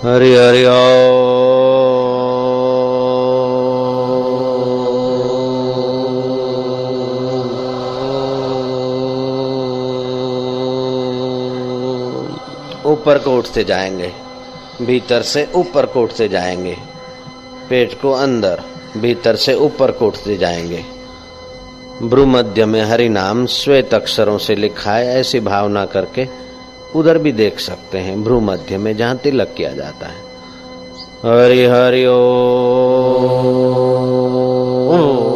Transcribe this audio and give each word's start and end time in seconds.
हरि 0.00 0.34
हरि 0.34 0.64
ऊपर 12.86 13.18
को 13.18 13.36
उठते 13.38 13.64
जाएँगे, 13.64 14.12
भीतर 14.82 15.22
से 15.22 15.48
ऊपर 15.54 15.86
को 15.86 16.02
उठते 16.02 16.28
जाएँगे, 16.28 16.76
पेट 17.70 18.00
को 18.02 18.12
अंदर, 18.12 18.60
भीतर 18.96 19.36
से 19.36 19.54
ऊपर 19.54 19.90
को 19.90 20.06
उठते 20.06 20.36
जाएँगे। 20.36 20.84
ब्रु 22.02 22.26
मध्य 22.26 22.66
में 22.66 22.82
हरि 22.82 23.08
नाम 23.08 23.46
श्वेत 23.46 23.94
अक्षरों 23.94 24.38
से 24.38 24.54
लिखा 24.54 24.92
है, 24.92 25.20
ऐसी 25.20 25.40
भावना 25.40 25.84
करके 25.86 26.49
उधर 26.96 27.18
भी 27.18 27.32
देख 27.32 27.60
सकते 27.60 27.98
हैं, 27.98 28.24
भ्रू 28.24 28.40
मध्य 28.40 28.78
में 28.78 28.96
जहाँ 28.96 29.16
तिलक 29.16 29.54
किया 29.56 29.72
जाता 29.72 30.06
है। 30.06 30.30
हरि 31.26 31.64
हरि 31.64 32.06
ओ। 32.06 32.16
हरि 34.90 35.29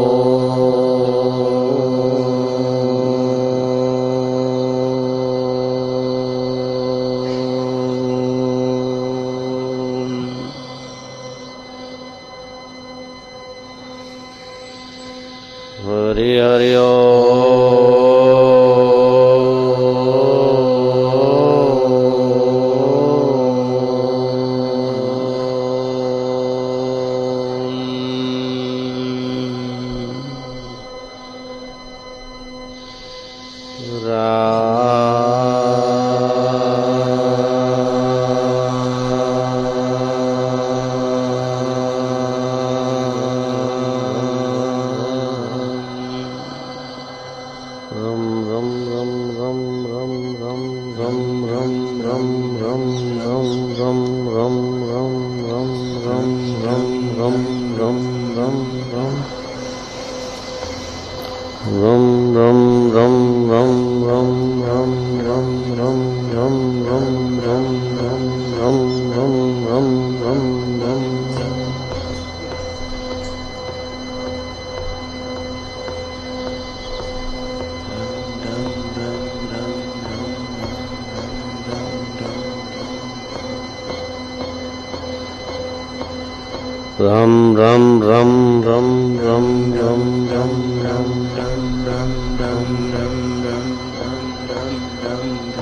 रम 87.04 87.32
रम 87.56 87.82
रम 88.02 88.30
रम 88.66 88.86
रम 89.22 89.48
रम 89.78 90.04
रम 90.30 90.52
रम 90.84 91.02
रम 91.32 91.50
रम 91.88 92.12
रम 92.42 92.70
रम 92.94 93.18
रम 93.44 93.58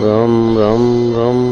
रम 0.02 0.36
रम 0.58 0.84
रम 1.16 1.51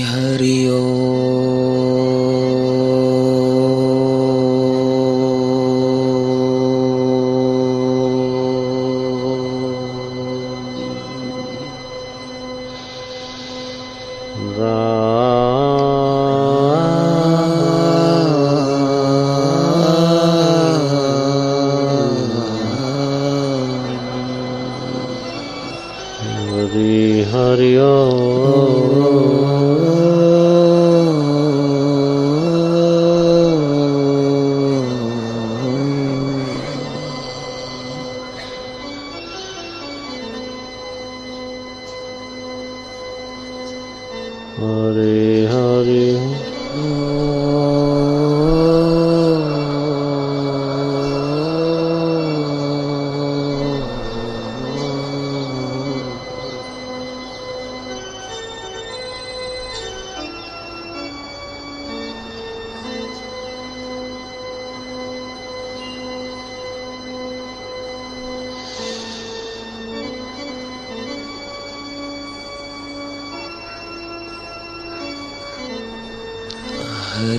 hari 0.00 0.69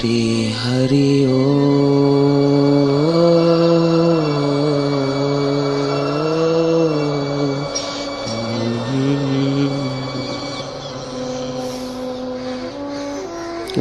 हरि 0.01 0.53
हरि 0.59 1.09
ओ 1.29 1.41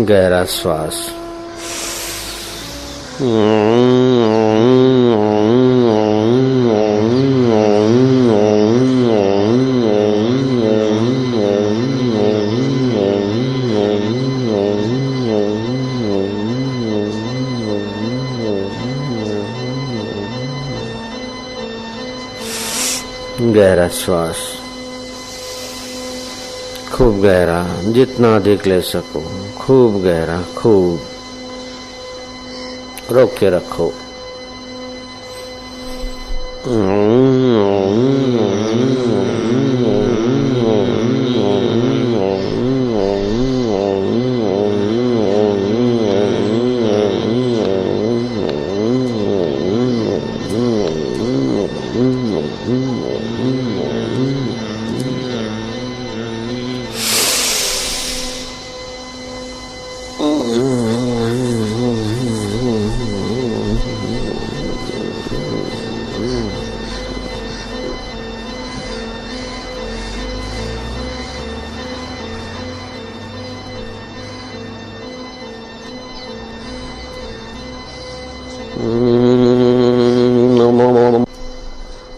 गहरा 0.09 0.45
श्वास 0.57 1.01
Hmm. 3.21 3.70
गहरा 23.43 23.89
श्वास 23.89 24.37
खूब 26.95 27.23
गहरा 27.23 27.93
जितना 27.93 28.37
अधिक 28.37 28.67
ले 28.67 28.81
सको 28.81 29.51
खूब 29.59 30.03
गहरा 30.03 30.43
खूब। 30.43 31.01
रोक 33.11 33.35
के 33.39 33.51
रखो। 33.51 33.93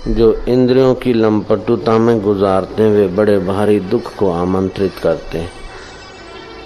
जो 0.08 0.44
इंद्रियों 0.48 0.94
की 0.94 1.12
लंपटुता 1.12 1.98
में 1.98 2.22
गुजारते 2.22 2.82
हैं, 2.82 2.90
वे 2.90 3.06
बड़े 3.08 3.38
भारी 3.38 3.80
दुख 3.80 4.14
को 4.14 4.30
आमंत्रित 4.30 4.92
करते 5.02 5.38
हैं। 5.38 5.52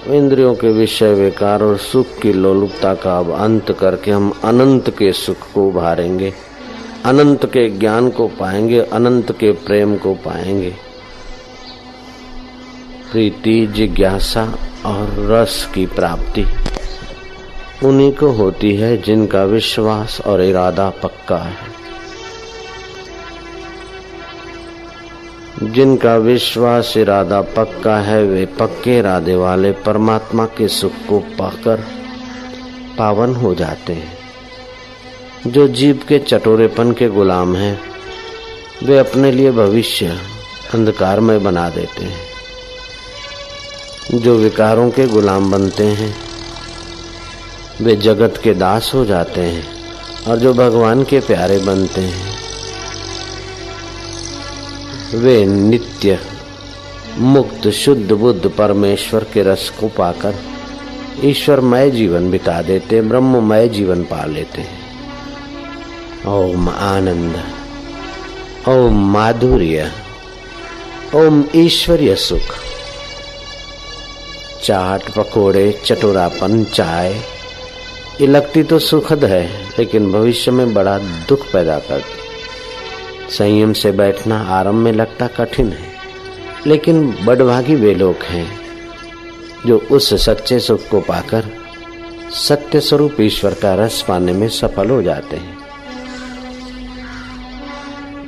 इंद्रियों 0.06 0.54
के 0.54 0.72
विषय 0.72 1.14
विकार 1.14 1.62
और 1.62 1.76
सुख 1.76 2.06
की 2.22 2.32
लोलुपता 2.32 2.94
का 2.94 3.18
अब 3.18 3.30
अंत 3.30 3.72
करके 3.72 4.10
हम 4.10 4.32
अनंत 4.44 4.90
के 4.90 5.12
सुख 5.12 5.36
को 5.54 5.68
उभारेंगे। 5.68 6.34
अनंत 7.04 7.46
के 7.46 7.70
ज्ञान 7.70 8.10
को 8.10 8.28
पाएँगे, 8.28 8.80
अनंत 8.80 9.32
के 9.32 9.52
प्रेम 9.52 9.96
को 9.96 10.14
पाएँगे। 10.14 10.74
प्रीति, 13.12 13.66
जिज्ञासा 13.66 14.54
और 14.86 15.26
रस 15.30 15.70
की 15.74 15.86
प्राप्ति। 15.86 16.44
उन्हीं 17.84 18.12
को 18.12 18.28
होती 18.28 18.76
है 18.76 18.96
जिनका 18.96 19.44
विश्वास 19.44 20.20
और 20.20 20.42
इरादा 20.42 20.90
पक्का 20.90 21.36
है। 21.36 21.76
जिनका 25.62 26.16
विश्वास, 26.16 26.96
इरादा 26.96 27.42
पक्का 27.42 27.96
है, 27.96 28.24
वे 28.24 28.46
पक्के 28.46 28.98
इरादे 28.98 29.34
वाले 29.34 29.72
परमात्मा 29.72 30.44
के 30.44 30.68
सुख 30.68 30.92
को 31.08 31.18
पाकर 31.18 31.84
पावन 32.98 33.34
हो 33.34 33.54
जाते 33.54 33.92
हैं। 33.92 34.18
जो 35.46 35.68
जीव 35.68 36.00
के 36.08 36.18
चटोरेपन 36.18 36.92
के 36.92 37.08
गुलाम 37.08 37.56
हैं, 37.56 37.80
वे 38.82 38.98
अपने 38.98 39.32
लिए 39.32 39.50
भविष्य 39.50 40.18
अंधकार 40.74 41.20
में 41.20 41.44
बना 41.44 41.68
देते 41.68 42.04
हैं। 42.04 42.26
जो 44.18 44.36
विकारों 44.36 44.90
के 44.90 45.06
गुलाम 45.06 45.50
बनते 45.50 45.84
हैं 45.84 46.16
वे 47.80 47.96
जगत 47.96 48.40
के 48.44 48.54
दास 48.54 48.90
हो 48.94 49.04
जाते 49.04 49.40
हैं 49.40 49.64
और 50.24 50.38
जो 50.38 50.54
भगवान 50.54 51.04
के 51.04 51.20
प्यारे 51.20 51.58
बनते 51.58 52.00
हैं। 52.00 52.38
वे 55.14 55.46
नित्य, 55.46 56.18
मुक्त, 57.18 57.68
शुद्ध 57.68 58.12
बुद्ध 58.12 58.48
परमेश्वर 58.48 59.24
के 59.24 59.42
रस 59.42 59.72
को 59.80 59.88
पाकर 59.88 60.34
ईश्वरमय 61.24 61.90
जीवन 61.90 62.30
बिता 62.30 62.62
देते, 62.62 63.02
ब्रह्ममय 63.02 63.68
जीवन 63.68 64.02
पा 64.02 64.24
लेते 64.24 64.60
हैं। 64.60 64.80
ओम 66.26 66.68
आनंद, 66.68 67.44
ओम 68.68 69.12
माधुर्य, 69.12 69.92
ओम 71.14 71.44
ईश्वरीय 71.56 72.16
सुख। 72.16 72.54
चाट 74.64 75.02
पकोड़े, 75.16 75.82
चटोरापन, 75.84 76.64
चाय 76.64 77.35
ये 78.20 78.26
लगती 78.26 78.62
तो 78.62 78.78
सुखद 78.78 79.24
है, 79.24 79.46
लेकिन 79.78 80.10
भविष्य 80.12 80.50
में 80.50 80.72
बड़ा 80.74 80.96
दुख 81.28 81.40
पैदा 81.52 81.78
करती। 81.78 83.32
संयम 83.32 83.72
से 83.72 83.92
बैठना 83.92 84.38
आरंभ 84.50 84.74
में 84.74 84.92
लगता 84.92 85.26
कठिन 85.26 85.68
है, 85.72 85.90
लेकिन 86.66 87.10
बड़भागी 87.24 87.74
वे 87.74 87.94
लोग 87.94 88.22
हैं, 88.22 88.46
जो 89.66 89.78
उस 89.90 90.12
सच्चे 90.24 90.58
सुख 90.60 90.88
को 90.88 91.00
पाकर 91.00 91.50
सत्य 92.36 92.80
स्वरूप 92.80 93.20
ईश्वर 93.20 93.54
का 93.54 93.74
रस 93.74 94.04
पाने 94.08 94.32
में 94.32 94.48
सफल 94.48 94.90
हो 94.90 95.02
जाते 95.02 95.36
हैं। 95.36 95.56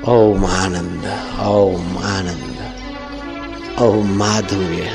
ओम 0.09 0.45
आनंद 0.45 1.05
ओम 1.47 1.99
आनंद, 1.99 2.57
ओम 3.83 4.17
माधुर्य। 4.19 4.91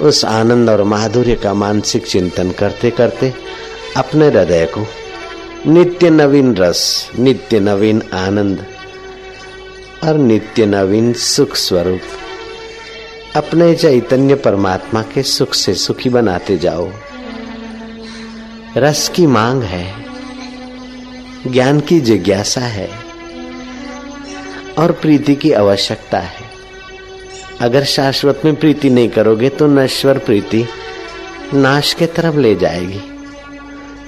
उस 0.00 0.24
आनंद 0.24 0.70
और 0.70 0.82
माधुर्य 0.84 1.34
का 1.34 1.54
मानसिक 1.54 2.06
चिंतन 2.06 2.50
करते 2.50 2.90
करते 2.90 3.32
अपने 3.96 4.26
हृदय 4.26 4.66
को। 4.66 4.86
नित्य 5.70 6.10
नवीन 6.10 6.56
रस, 6.56 7.10
नित्य 7.18 7.60
नवीन 7.60 8.02
आनंद 8.12 8.66
और 10.04 10.14
नित्य 10.14 10.66
नवीन 10.66 11.12
सुख 11.12 11.56
स्वरूप। 11.56 12.00
अपने 13.36 13.74
चैतन्य 13.74 14.34
परमात्मा 14.34 15.02
के 15.02 15.22
सुख 15.22 15.54
से 15.54 15.74
सुखी 15.74 16.08
बनाते 16.08 16.58
जाओ। 16.58 16.90
रस 18.76 19.08
की 19.08 19.26
मांग 19.26 19.62
है, 19.62 20.04
ज्ञान 21.46 21.80
की 21.80 22.00
जिज्ञासा 22.00 22.60
है 22.60 22.90
और 24.78 24.92
प्रीति 24.92 25.34
की 25.34 25.52
आवश्यकता 25.52 26.18
है। 26.18 26.44
अगर 27.60 27.84
शाश्वत 27.84 28.42
में 28.44 28.56
प्रीति 28.56 28.90
नहीं 28.90 29.08
करोगे 29.08 29.48
तो 29.48 29.66
नश्वर 29.66 30.18
प्रीति 30.18 30.66
नाश 31.54 31.92
के 31.94 32.06
तरफ़ 32.06 32.36
ले 32.36 32.54
जाएगी। 32.54 33.15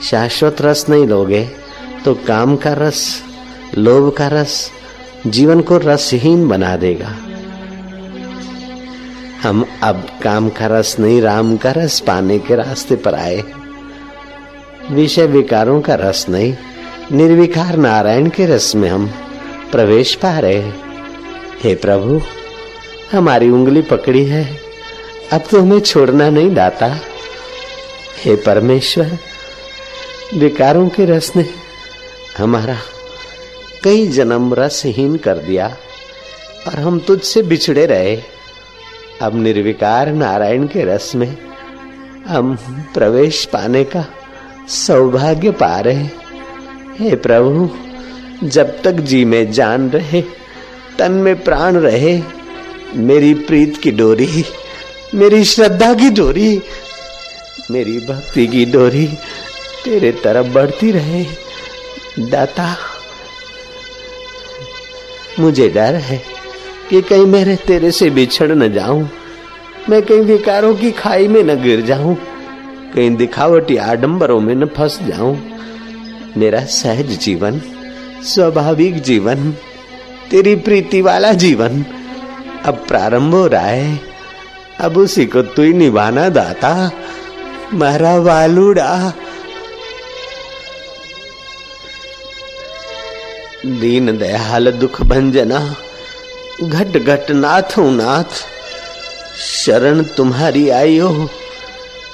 शाश्वत 0.02 0.62
रस 0.62 0.86
नहीं 0.88 1.06
लोगे 1.06 1.48
तो 2.04 2.14
काम 2.14 2.56
का 2.56 2.72
रस, 2.72 3.22
लोभ 3.78 4.12
का 4.12 4.28
रस, 4.28 4.70
जीवन 5.26 5.60
को 5.60 5.78
रसहीन 5.78 6.48
बना 6.48 6.76
देगा। 6.76 7.16
हम 9.42 9.64
अब 9.82 10.06
काम 10.22 10.48
का 10.48 10.66
रस 10.66 10.96
नहीं, 11.00 11.20
राम 11.22 11.56
का 11.56 11.70
रस 11.70 12.00
पाने 12.00 12.38
के 12.38 12.54
रास्ते 12.54 12.96
पर 12.96 13.14
आए। 13.14 13.42
विषय 14.90 15.26
विकारों 15.26 15.80
का 15.80 15.94
रस 15.94 16.26
नहीं, 16.28 16.56
निर्विकार 17.12 17.76
नारायण 17.76 18.28
के 18.28 18.46
रस 18.46 18.74
में 18.74 18.88
हम 18.88 19.06
प्रवेश 19.72 20.14
पा 20.14 20.38
रहे 20.38 20.56
हैं। 20.56 20.76
हे 21.64 21.74
प्रभु, 21.74 22.20
हमारी 23.12 23.50
उंगली 23.50 23.82
पकड़ी 23.82 24.24
है, 24.24 24.60
अब 25.32 25.42
तो 25.50 25.60
हमें 25.60 25.80
छोड़ना 25.80 26.30
नहीं 26.30 26.54
दाता। 26.54 26.96
हे 28.24 28.36
परमेश्वर 28.36 29.18
विकारों 30.35 30.88
के 30.88 31.04
रस 31.04 31.32
ने 31.37 31.47
हमारा 32.38 32.78
कई 33.85 34.06
जन्म 34.06 34.54
रसहीन 34.54 35.16
कर 35.16 35.38
दिया 35.38 35.76
और 36.66 36.75
हम 36.75 36.99
तुझसे 37.00 37.42
बिछड़े 37.42 37.87
रहे। 37.87 38.23
अब 39.23 39.42
निर्विकार 39.42 40.08
नारायण 40.08 40.66
के 40.66 40.82
रस 40.85 41.14
में 41.14 41.38
हम 42.26 42.56
प्रवेश 42.94 43.44
पाने 43.44 43.85
का 43.85 44.04
सौभाग्य 44.68 45.50
पा 45.50 45.80
रहे 45.80 46.04
हे। 46.99 47.16
प्रभु, 47.16 47.70
जब 48.47 48.82
तक 48.82 48.92
जी 48.92 49.25
में 49.25 49.52
जान 49.52 49.90
रहे, 49.90 50.23
तन 50.99 51.12
में 51.12 51.44
प्राण 51.44 51.76
रहे, 51.76 52.23
मेरी 52.94 53.35
प्रीत 53.35 53.76
की 53.76 53.90
डोरी, 53.90 54.44
मेरी 55.14 55.44
श्रद्धा 55.44 55.94
की 55.94 56.11
डोरी, 56.11 56.62
मेरी 57.70 57.99
भक्ति 57.99 58.47
की 58.47 58.64
डोरी 58.64 59.08
तेरे 59.85 60.12
तरफ़ 60.12 60.47
बढ़ती 60.47 60.90
रहे 60.90 61.25
दाता, 62.18 62.76
मुझे 65.40 65.68
डर 65.68 65.94
है 65.94 66.23
कि 66.90 67.02
कहीं 67.02 67.26
मेरे 67.26 67.56
तेरे 67.56 67.90
से 67.90 68.11
बिछड़ 68.11 68.52
न 68.52 68.73
जाऊँ। 68.73 69.08
मैं 69.90 70.02
कहीं 70.02 70.20
विकारों 70.20 70.75
की 70.75 70.90
खाई 70.90 71.28
में 71.28 71.42
न 71.42 71.62
गिर 71.62 71.80
जाऊँ। 71.80 72.16
कहीं 72.94 73.16
दिखावटी 73.16 73.76
आडंबरों 73.76 74.40
में 74.40 74.54
न 74.54 74.66
फंस 74.66 74.99
जाऊँ। 75.02 75.42
मेरा 76.37 76.61
सहज 76.61 77.06
जीवन, 77.06 77.61
स्वाभाविक 78.23 79.02
जीवन, 79.02 79.52
तेरी 80.30 80.56
प्रीति 80.56 81.00
वाला 81.00 81.32
जीवन, 81.32 81.85
अब 82.64 82.85
प्रारंभ 82.88 83.35
हो 83.35 83.47
रहा 83.47 83.66
है। 83.66 84.00
अब 84.80 84.99
उसी 84.99 85.26
को 85.26 85.42
तू 85.42 85.62
ही 85.62 85.73
निभाना, 85.73 86.28
दाता। 86.28 86.90
मारा 87.75 88.16
वालुड़ा 88.16 89.12
दीन 93.66 94.18
दयाल 94.18 94.70
दुख 94.70 95.02
भंजना, 95.02 95.76
घट 96.62 96.96
घट 96.98 97.30
नाथ 97.30 97.78
नाथ। 97.78 98.24
शरण 99.38 100.02
तुम्हारी 100.02 100.68
आयो, 100.68 101.28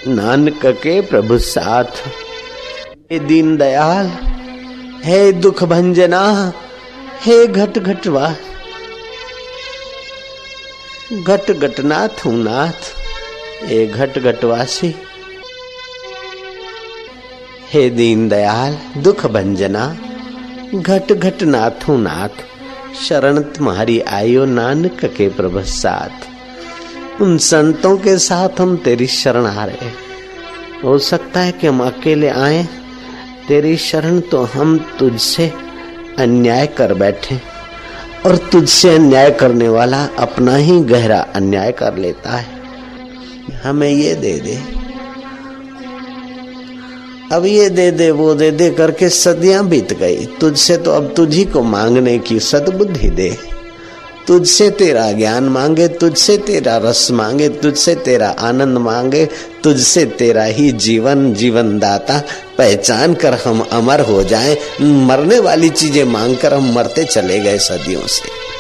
नानक 0.09 0.67
के 0.67 1.01
प्रभु 1.01 1.39
साथ। 1.39 1.85
हे 3.13 3.19
दीन 3.19 3.57
दयाल, 3.57 4.11
हे 5.05 5.33
दुख 5.33 5.65
भंजना, 5.65 6.53
हे 7.23 7.47
घट 7.47 7.79
घटवा 7.79 8.35
घट 11.13 11.51
घटनाथ 11.51 12.27
हूँ 12.27 12.43
नाथ, 12.45 12.89
हे 13.65 13.87
घट 13.87 14.19
घटवासी 14.19 14.95
हे 17.71 17.91
दीन 17.91 18.29
दयाल, 18.29 18.79
दुख 18.97 19.27
भंजना 19.27 19.97
घट 20.73 21.13
घट 21.13 21.43
नाथू 21.45 21.97
नाथ 21.97 22.43
शरण 22.99 23.41
तुम्हारी 23.53 23.99
आयो 24.11 24.45
नानक 24.45 25.05
के 25.17 25.29
प्रभ 25.29 25.59
साथ। 25.63 27.23
उन 27.23 27.37
संतों 27.39 27.97
के 27.97 28.17
साथ 28.19 28.61
हम 28.61 28.77
तेरी 28.77 29.07
शरण 29.07 29.47
आ 29.47 29.65
रहे 29.65 29.91
हो 30.85 30.99
सकता 31.01 31.41
है 31.41 31.53
कि 31.53 31.67
हम 31.67 31.83
अकेले 31.83 32.29
आए, 32.29 32.63
तेरी 33.49 33.77
शरण 33.77 34.21
तो 34.21 34.43
हम 34.45 34.79
तुझसे 34.99 35.51
अन्याय 36.19 36.67
कर 36.67 36.95
बैठे, 36.95 37.41
और 38.27 38.37
तुझसे 38.53 38.95
अन्याय 38.95 39.31
करने 39.31 39.69
वाला 39.69 40.05
अपना 40.19 40.57
ही 40.57 40.81
गहरा 40.85 41.21
अन्याय 41.35 41.73
कर 41.73 41.97
लेता 41.97 42.37
है। 42.37 42.63
हमें 43.65 43.89
ये 43.89 44.15
दे 44.15 44.39
दे 44.41 44.59
अब 47.33 47.47
ये 47.47 47.69
दे 47.69 47.91
दे, 47.91 48.11
वो 48.11 48.35
दे 48.35 48.51
दे 48.51 48.71
करके 48.71 49.09
सदियाँ 49.09 49.69
बीत 49.69 49.93
गई। 49.93 50.27
तुझसे 50.27 50.77
तो 50.77 50.91
अब 50.91 51.15
तुझी 51.17 51.45
को 51.45 51.63
मांगने 51.63 52.19
की 52.19 52.41
सदबुद्धि 52.41 53.09
दे। 53.09 53.39
तुझसे 54.27 54.71
तेरा 54.71 55.13
ज्ञान 55.13 55.45
मांगे, 55.45 55.89
तुझसे 55.89 56.37
तेरा 56.39 56.77
रस 56.77 57.11
मांगे, 57.11 57.49
तुझसे 57.49 57.95
तेरा 57.95 58.29
आनंद 58.29 58.79
मांगे, 58.79 59.29
तुझसे 59.65 60.05
तेरा 60.05 60.45
ही 60.45 60.73
जीवन 60.73 61.35
जीवन 61.35 61.79
दाता 61.79 62.23
पहचान 62.59 63.15
कर 63.15 63.35
हम 63.35 63.67
अमर 63.73 64.01
हो 64.01 64.23
जाएँ। 64.25 64.57
मरने 64.81 65.39
वाली 65.39 65.69
चीज़ें 65.69 66.05
मांग 66.05 66.37
कर 66.37 66.55
हम 66.55 66.73
मरते 66.75 67.05
चले 67.05 67.41
गए 67.41 67.59
सदियों 67.59 68.07
से। 68.07 68.54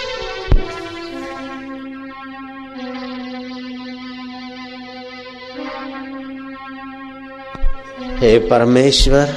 हे 8.25 8.39
परमेश्वर, 8.39 9.35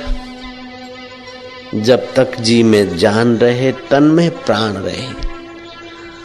जब 1.75 2.13
तक 2.13 2.39
जी 2.39 2.63
में 2.63 2.97
जान 2.97 3.37
रहे, 3.37 3.71
तन 3.71 4.03
में 4.03 4.31
प्राण 4.31 4.71
रहे। 4.71 5.27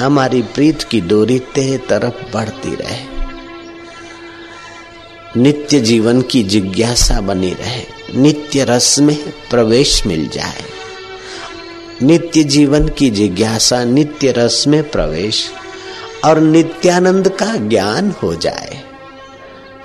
हमारी 0.05 0.43
प्रीत 0.43 0.83
की 0.83 1.01
डोरी 1.01 1.39
तेरे 1.39 1.79
तरफ़ 1.79 2.35
बढ़ती 2.35 2.75
रहे। 2.75 3.07
नित्य 5.37 5.81
जीवन 5.81 6.23
की 6.23 6.43
जिज्ञासा 6.43 7.21
बनी 7.21 7.51
रहे। 7.51 7.85
नित्य 8.15 8.65
रस 8.65 8.99
में 8.99 9.33
प्रवेश 9.51 10.07
मिल 10.07 10.29
जाए। 10.29 10.65
नित्य 12.03 12.43
जीवन 12.43 12.89
की 12.89 13.11
जिज्ञासा, 13.11 13.85
नित्य 13.85 14.33
रस 14.33 14.65
में 14.69 14.91
प्रवेश 14.91 15.51
और 16.25 16.41
नित्यानंद 16.41 17.29
का 17.29 17.57
ज्ञान 17.57 18.15
हो 18.23 18.35
जाए। 18.35 18.92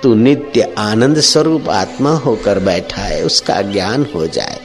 तू 0.02 0.14
नित्य 0.14 0.74
आनंद 0.78 1.20
स्वरूप 1.20 1.68
आत्मा 1.68 2.10
होकर 2.10 2.58
बैठा 2.58 3.02
है, 3.02 3.24
उसका 3.24 3.62
ज्ञान 3.62 4.06
हो 4.14 4.26
जाए। 4.26 4.60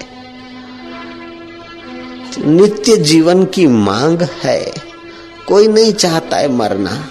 नित्य 2.46 2.98
जीवन 2.98 3.46
की 3.46 3.68
मांग 3.68 4.22
है। 4.22 4.72
कोई 5.48 5.68
नहीं 5.68 5.94
चाहता 5.94 6.38
है 6.38 6.48
मरना। 6.48 7.10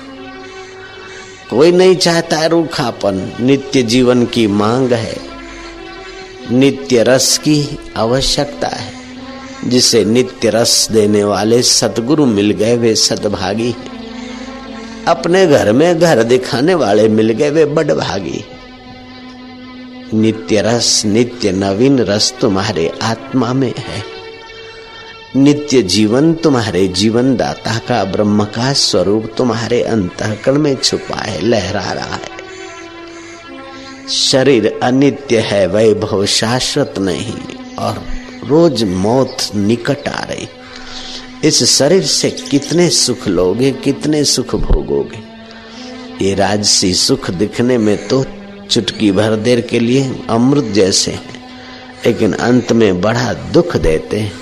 कोई 1.51 1.73
नहीं 1.73 1.97
चाहता 1.97 2.37
है 2.37 2.49
रूखापन। 2.49 3.33
नित्य 3.41 3.83
जीवन 3.83 4.27
की 4.27 4.47
मांग 4.47 4.93
है। 4.93 5.17
नित्य 6.51 7.03
रस 7.03 7.39
की 7.39 7.79
आवश्यकता 7.97 8.69
है। 8.69 8.93
जिसे 9.65 10.05
नित्य 10.05 10.51
रस 10.51 10.89
देने 10.93 11.25
वाले 11.25 11.63
सतगुरु 11.63 12.27
मिल 12.27 12.51
गए, 12.51 12.77
वे 12.77 12.95
सतभागी 12.95 13.77
अपने 15.09 15.47
घर 15.47 15.73
में 15.73 15.99
घर 15.99 16.23
दिखाने 16.23 16.75
वाले 16.75 17.09
मिल 17.09 17.31
गए, 17.31 17.51
वे 17.51 17.65
बड़ 17.65 17.93
भागी। 17.93 18.45
नित्य 20.15 20.61
रस, 20.61 21.03
नित्य 21.07 21.53
नवीन 21.53 21.99
रस 21.99 22.35
तुम्हारे 22.41 22.93
आत्मा 23.03 23.53
में 23.53 23.75
है। 23.79 24.05
नित्य 25.37 25.83
जीवन 25.83 26.35
तुम्हारे 26.35 26.89
जीवन 26.89 27.37
दाता 27.37 27.79
का 27.79 28.05
ब्रह्म 28.05 28.45
का 28.45 28.73
स्वरूप 28.73 29.35
तुम्हारे 29.37 29.83
अंतकरण 29.83 30.59
में 30.59 30.77
छुपा 30.77 31.17
है 31.17 31.41
लहरा 31.41 31.93
रहा 31.93 32.15
है। 32.15 32.33
शरीर 34.09 34.81
अनित्य 34.83 35.39
है, 35.39 35.67
वैभव 35.67 36.27
शाश्वत 36.27 36.95
नहीं, 36.99 37.35
और 37.79 38.05
रोज 38.47 38.85
मौत 38.85 39.37
निकट 39.55 40.09
आ 40.09 40.25
रही। 40.25 40.49
इस 41.45 41.63
शरीर 41.65 42.03
से 42.03 42.31
कितने 42.31 42.89
सुख 42.91 43.27
लोगे, 43.29 43.71
कितने 43.75 44.23
सुख 44.25 44.55
भोगोगे? 44.55 45.23
ये 46.25 46.35
राजसी 46.35 46.93
सुख 46.95 47.31
दिखने 47.31 47.79
में 47.79 47.97
तो 48.09 48.25
चुटकी 48.71 49.11
भर 49.13 49.35
देर 49.37 49.61
के 49.61 49.79
लिए 49.81 50.05
अमृत 50.31 50.65
जैसे 50.65 51.11
हैं, 51.11 51.43
लेकिन 52.07 52.33
अंत 52.33 52.73
में 52.73 53.01
बड़ा 53.01 53.33
दुख 53.53 53.77
देते 53.77 54.21
हैं। 54.21 54.33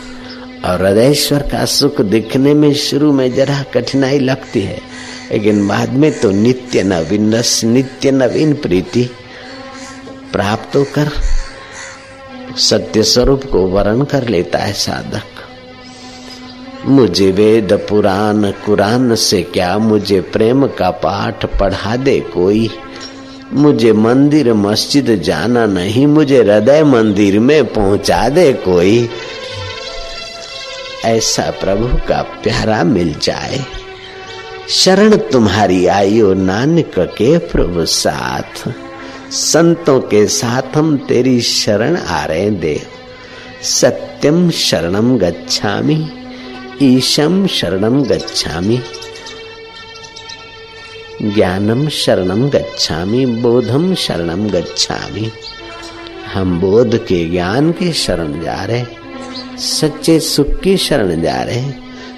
और 0.61 0.83
हृदयश्वर 0.83 1.43
का 1.43 1.65
सुख 1.65 2.01
दिखने 2.01 2.55
में 2.55 2.73
शुरू 2.75 3.13
में 3.13 3.33
जरा 3.35 3.63
कठिनाई 3.75 4.19
लगती 4.19 4.61
है, 4.61 4.81
लेकिन 5.33 5.67
बाद 5.69 5.93
में 5.93 6.11
तो 6.21 6.31
नित्य 6.31 6.83
नवीन 6.83 7.35
रस, 7.35 7.65
नित्य 7.65 8.11
नवीन 8.11 8.55
प्रीति 8.55 9.09
प्राप्त 10.33 10.77
होकर 10.77 11.11
सत्य 12.61 13.03
स्वरूप 13.03 13.45
को 13.45 13.67
वरण 13.69 14.05
कर 14.05 14.29
लेता 14.29 14.59
है 14.59 14.73
साधक। 14.73 15.30
मुझे 16.87 17.31
वेद 17.31 17.73
पुराण, 17.73 18.51
कुरान 18.51 19.15
से 19.15 19.43
क्या 19.43 19.79
मुझे 19.79 20.21
प्रेम 20.21 20.67
का 20.67 20.91
पाठ 20.91 21.47
पढ़ा 21.47 21.97
दे 21.97 22.21
कोई? 22.21 22.71
मुझे 23.53 23.93
मंदिर, 23.93 24.55
मस्जिद 24.55 25.23
जाना 25.23 25.67
नहीं, 25.67 26.07
मुझे 26.07 26.39
हृदय 26.39 26.85
मंदिर 26.85 27.41
में 27.41 27.73
पहुँचा 27.73 28.29
दे 28.29 28.53
कोई? 28.53 29.11
ऐसा 31.05 31.43
प्रभु 31.43 32.09
का 32.09 32.23
प्यारा 32.23 32.85
मिल 32.85 33.15
जाए। 33.23 33.61
शरण 34.69 35.17
तुम्हारी 35.17 35.87
आयो 35.87 36.35
नानक 36.35 36.93
के 36.99 37.39
प्रभु 37.39 37.87
साथ। 37.87 38.73
संतों 39.31 40.01
के 40.01 40.27
साथ 40.27 40.77
हम 40.77 40.97
तेरी 40.97 41.41
शरण 41.41 41.97
आ 41.97 42.25
रहे 42.25 42.51
दे। 42.51 42.83
सत्यम 43.63 44.51
शरणम 44.51 45.19
गच्छामि। 45.19 46.20
ईशम 46.83 47.47
शरणम 47.47 48.03
गच्छामि। 48.03 48.79
ज्ञानम 51.23 51.89
शरणम 51.89 52.49
गच्छामि 52.49 53.27
बोधम 53.27 53.95
शरणम 53.95 54.49
गच्छामि। 54.49 55.31
हम 56.35 56.61
बोध 56.61 56.97
के 56.97 57.31
ज्ञान 57.31 57.73
के 57.73 57.93
शरण 57.93 58.41
जा 58.41 58.65
रहे, 58.65 58.85
सच्चे 59.59 60.21
सुख 60.21 60.61
की 60.61 60.77
शरण 60.77 61.23
जा 61.23 61.43
रहे, 61.43 61.73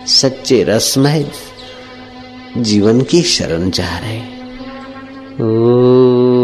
सच्चे 0.06 0.64
रसमय 0.64 1.30
जीवन 2.56 3.00
की 3.00 3.22
शरण 3.22 3.70
जा 3.70 3.98
रहे। 3.98 4.20
ओ 5.40 6.41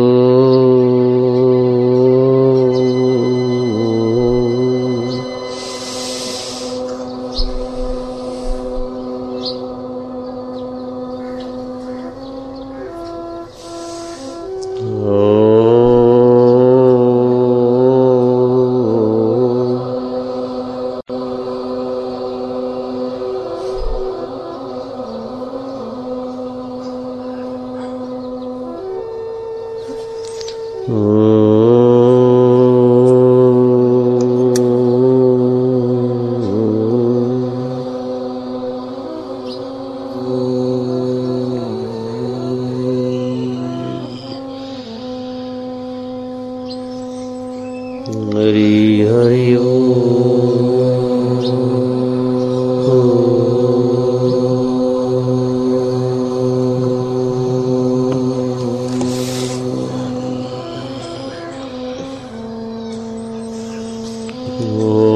अपने 64.59 65.08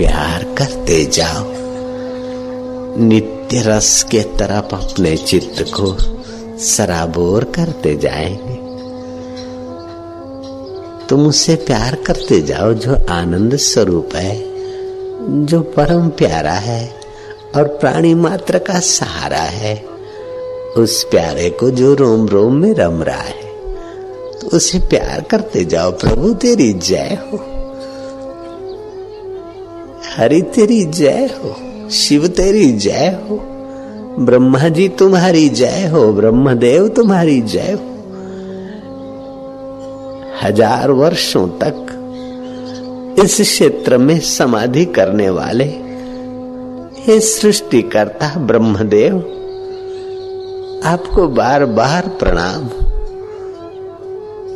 प्यार 0.00 0.42
करते 0.58 1.04
जाओ। 1.04 1.44
नित्य 2.98 3.62
रस 3.62 4.02
के 4.10 4.20
तरफ़ 4.20 4.74
अपने 4.74 5.16
चित्त 5.16 5.62
को 5.62 5.96
सराबोर 6.58 7.44
करते 7.44 7.94
जाएँगे। 7.96 8.54
तुम 11.06 11.26
उससे 11.26 11.56
प्यार 11.56 11.94
करते 11.94 12.40
जाओ 12.40 12.72
जो 12.74 12.96
आनंद 13.10 13.56
स्वरूप 13.56 14.14
है, 14.14 14.36
जो 15.46 15.60
परम 15.60 16.08
प्यारा 16.08 16.52
है 16.52 17.00
और 17.56 17.64
प्राणी 17.64 18.14
मात्र 18.14 18.58
का 18.58 18.80
सहारा 18.80 19.42
है। 19.58 19.76
उस 20.76 21.04
प्यारे 21.04 21.50
को 21.50 21.70
जो 21.70 21.94
रोम 21.94 22.26
रोम 22.28 22.56
में 22.56 22.74
रम 22.74 23.02
रहा 23.02 23.22
है 23.22 23.48
तो 24.40 24.56
उसे 24.56 24.78
प्यार 24.78 25.20
करते 25.20 25.64
जाओ, 25.64 25.90
प्रभु 25.90 26.34
तेरी 26.34 26.72
जय 26.72 27.18
हो। 27.22 27.49
हरि 30.20 30.42
तेरी 30.42 30.82
जय 30.84 31.30
हो, 31.34 31.54
शिव 31.90 32.26
तेरी 32.26 32.72
जय 32.72 33.06
हो, 33.22 33.36
ब्रह्मा 34.18 34.68
जी 34.68 34.88
तुम्हारी 34.88 35.48
जय 35.48 35.86
हो, 35.86 36.12
ब्रह्मदेव 36.12 36.88
तुम्हारी 36.88 37.40
जय 37.42 37.72
हो। 37.72 37.86
हज़ार 40.42 40.90
वर्षों 40.90 41.46
तक 41.48 41.86
इस 43.24 43.40
क्षेत्र 43.40 43.98
में 43.98 44.20
समाधि 44.20 44.84
करने 44.84 45.30
वाले 45.30 45.64
हे 47.02 47.20
सृष्टिकर्ता 47.20 48.34
ब्रह्मदेव, 48.38 49.16
आपको 50.84 51.28
बार 51.28 51.64
बार 51.64 52.08
प्रणाम। 52.08 52.68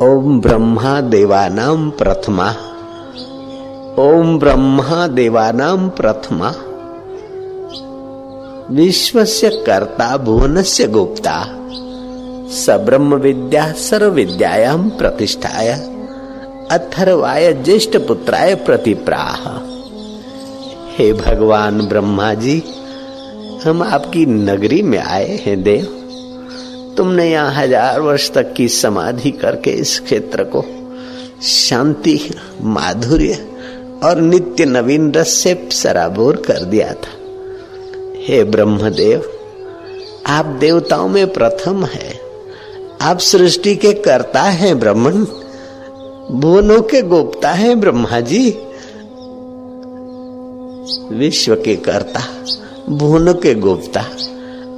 ओम 0.07 0.39
ब्रह्मा 0.41 1.01
देवानाम 1.01 1.89
प्रथमा। 1.89 2.53
ओम 3.99 4.39
ब्रह्मा 4.39 5.05
देवानाम 5.07 5.89
प्रथमा। 5.89 6.49
विश्वस्य 8.71 9.49
कर्ता 9.65 10.17
भुवनस्य 10.17 10.87
गुप्ता। 10.87 11.35
सब्रह्म 12.55 13.15
विद्या 13.15 13.71
सर्व 13.73 14.11
विद्यायाम 14.11 14.89
प्रतिष्ठाय। 14.89 15.71
अथर्वाय 16.71 17.53
ज्येष्ठ 17.53 17.97
पुत्राय 17.97 18.55
प्रतिप्राह। 18.55 19.47
हे 20.97 21.11
भगवान 21.13 21.81
ब्रह्मा 21.81 22.33
जी 22.33 22.57
हम 23.65 23.83
आपकी 23.83 24.25
नगरी 24.25 24.81
में 24.81 24.99
आए 24.99 25.39
हैं 25.45 25.61
देव। 25.63 25.85
तुमने 26.97 27.31
यहाँ 27.31 27.53
हज़ार 27.53 28.01
वर्ष 28.01 28.31
तक 28.31 28.53
की 28.53 28.67
समाधि 28.67 29.31
करके 29.31 29.71
इस 29.71 29.99
क्षेत्र 29.99 30.43
को 30.43 30.65
शांति, 31.43 32.19
माधुर्य 32.61 33.54
और 34.05 34.21
नित्य 34.21 34.65
नवीन 34.65 35.11
रस 35.11 35.29
से 35.33 35.69
सराबोर 35.71 36.35
कर 36.35 36.63
दिया 36.63 36.93
था। 36.93 37.13
हे 38.17 38.43
ब्रह्मदेव, 38.43 39.31
आप 40.27 40.45
देवताओं 40.45 41.07
में 41.07 41.33
प्रथम 41.33 41.85
है। 41.85 42.19
आप 43.01 43.19
सृष्टि 43.19 43.75
के 43.75 43.93
कर्ता 43.93 44.41
हैं 44.41 44.79
ब्रह्मण 44.79 45.25
भुवनों 46.31 46.81
के 46.81 47.01
गोपता 47.01 47.51
हैं 47.51 47.79
ब्रह्मा 47.79 48.19
जी 48.19 48.49
विश्व 51.11 51.55
के 51.55 51.75
कर्ता, 51.75 52.21
भुवन 52.89 53.33
के 53.33 53.53
गोपता, 53.55 54.01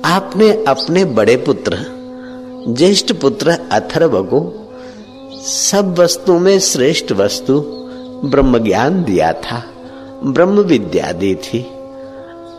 आपने 0.05 0.51
अपने 0.67 1.05
बड़े 1.05 1.35
पुत्र, 1.35 1.77
ज्येष्ठ 2.69 3.13
पुत्र 3.13 3.57
अथर्व 3.71 4.23
को 4.23 4.39
सब 5.41 5.99
वस्तु 5.99 6.39
में 6.39 6.59
श्रेष्ठ 6.59 7.11
वस्तु 7.11 7.59
ब्रह्म 8.25 8.57
ज्ञान 8.57 9.03
दिया 9.03 9.31
था 9.33 9.63
ब्रह्म 10.23 10.59
विद्या 10.59 11.11
दी 11.11 11.33
थी। 11.35 11.59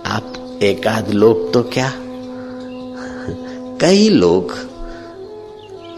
आप 0.06 0.58
एकाध 0.62 1.10
लोग 1.10 1.52
तो 1.52 1.62
क्या? 1.62 1.92
कई 3.80 4.08
लोग 4.08 4.52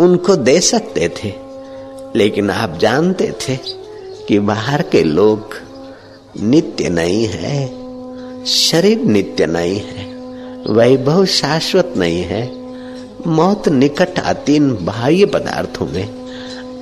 उनको 0.00 0.36
दे 0.36 0.60
सकते 0.60 1.08
थे, 1.16 1.32
लेकिन 2.16 2.50
आप 2.50 2.78
जानते 2.78 3.32
थे 3.40 3.56
कि 4.28 4.38
बाहर 4.38 4.82
के 4.82 5.02
लोग 5.02 5.54
नित्य 6.40 6.88
नहीं 6.88 7.26
है, 7.26 8.44
शरीर 8.44 9.00
नित्य 9.00 9.46
नहीं 9.46 9.80
है, 9.80 10.08
वैभव 10.74 11.24
शाश्वत 11.24 11.94
नहीं 11.96 12.22
है, 12.22 12.42
मौत 13.26 13.68
निकट 13.68 14.18
आती 14.18 14.56
इन 14.56 14.72
बाह्य 14.84 15.26
पदार्थों 15.26 15.86
में 15.86 16.19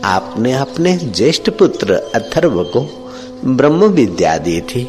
आपने 0.05 0.53
अपने 0.53 0.97
ज्येष्ठ 0.97 1.51
पुत्र 1.51 1.95
अथर्व 2.15 2.63
को 2.65 2.81
ब्रह्म 3.45 3.85
विद्या 3.85 4.39
दी 4.39 4.61
थी। 4.61 4.87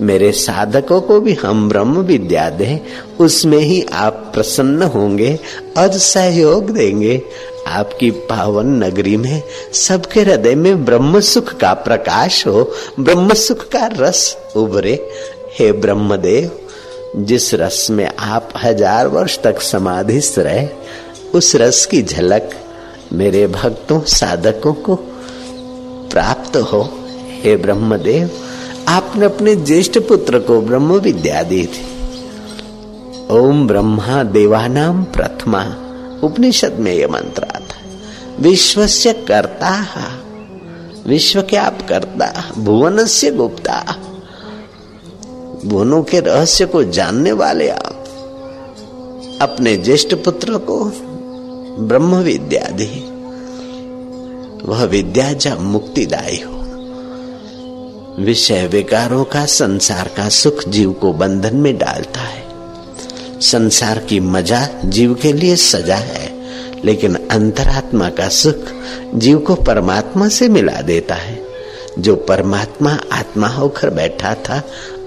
मेरे 0.00 0.32
साधकों 0.32 1.00
को 1.00 1.20
भी 1.20 1.34
हम 1.34 1.68
ब्रह्म 1.68 1.98
विद्या 1.98 2.50
दें। 2.50 2.80
उसमें 3.20 3.58
ही 3.58 3.86
आप 3.92 4.30
प्रसन्न 4.34 4.82
होंगे 4.82 5.38
और 5.78 5.90
सहयोग 5.90 6.70
देंगे। 6.70 7.22
आपकी 7.66 8.10
पावन 8.10 8.66
नगरी 8.84 9.16
में 9.16 9.42
सबके 9.72 10.20
हृदय 10.20 10.54
में 10.54 10.84
ब्रह्म 10.84 11.20
सुख 11.20 11.52
का 11.52 11.72
प्रकाश 11.74 12.46
हो, 12.46 12.72
ब्रह्म 13.00 13.34
सुख 13.34 13.68
का 13.68 13.86
रस 13.86 14.38
उभरे। 14.56 15.10
हे 15.58 15.72
ब्रह्मदेव, 15.72 16.50
जिस 17.16 17.54
रस 17.54 17.86
में 17.90 18.10
आप 18.18 18.48
हज़ार 18.62 19.08
वर्ष 19.08 19.38
तक 19.42 19.60
समाधिस्थ 19.60 20.38
रहे, 20.38 20.68
उस 21.34 21.56
रस 21.56 21.86
की 21.86 22.02
झलक 22.02 22.50
मेरे 23.12 23.46
भक्तों, 23.46 24.00
साधकों 24.00 24.72
को 24.72 24.94
प्राप्त 26.12 26.56
हो। 26.56 26.90
हे 27.28 27.56
ब्रह्मदेव, 27.56 28.30
आपने 28.88 29.26
अपने 29.26 29.56
ज्येष्ठ 29.56 29.98
पुत्र 29.98 30.38
को 30.38 30.60
ब्रह्म 30.60 30.92
विद्या 30.92 31.42
दी 31.42 31.66
थी। 31.66 31.86
ओम 33.30 33.66
ब्रह्मा 33.66 34.22
देवानाम 34.22 35.04
प्रथमा, 35.04 35.62
उपनिषद 36.22 36.72
में 36.72 36.94
यह 36.94 37.08
मंत्र 37.08 37.42
आता 37.42 37.76
है। 37.76 37.98
विश्व 38.40 38.86
से 38.86 39.12
कर्ता 39.12 39.86
विश्व 41.06 41.42
के 41.42 41.56
आप 41.56 41.88
करता 41.88 42.52
भुवन 42.58 43.06
से 43.06 43.30
गुप्ता। 43.30 43.96
भुवनों 45.64 46.02
के 46.02 46.20
रहस्य 46.20 46.66
को 46.66 46.84
जानने 46.84 47.32
वाले 47.32 47.68
आप, 47.68 48.04
अपने 49.40 49.76
ज्येष्ठ 49.76 50.14
पुत्र 50.14 50.58
को 50.58 50.92
ब्रह्म 51.78 52.16
विद्या 52.16 52.68
दी 52.70 53.10
वह 54.64 54.84
विद्या 54.84 55.32
जब 55.32 55.60
मुक्तिदायी 55.60 56.40
हो। 56.40 56.60
विषय 58.22 58.66
विकारों 58.66 59.24
का, 59.24 59.46
संसार 59.46 60.10
का 60.16 60.28
सुख 60.28 60.68
जीव 60.68 60.92
को 60.92 61.12
बंधन 61.12 61.56
में 61.56 61.78
डालता 61.78 62.20
है। 62.20 62.44
संसार 63.40 63.98
की 63.98 64.20
मज़ा 64.20 64.68
जीव 64.84 65.14
के 65.14 65.32
लिए 65.32 65.56
सजा 65.56 65.96
है, 65.96 66.34
लेकिन 66.84 67.14
अंतरात्मा 67.14 68.08
का 68.08 68.28
सुख 68.28 68.58
जीव 69.14 69.38
को 69.38 69.54
परमात्मा 69.54 70.28
से 70.28 70.48
मिला 70.48 70.80
देता 70.80 71.14
है। 71.14 71.42
जो 71.98 72.16
परमात्मा 72.16 72.98
आत्मा 73.12 73.48
होकर 73.48 73.90
बैठा 73.90 74.34
था, 74.34 74.64